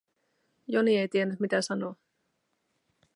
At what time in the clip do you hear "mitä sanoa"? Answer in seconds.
1.39-1.95